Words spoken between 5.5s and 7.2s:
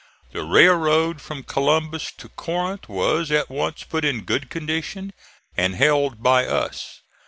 and held by us.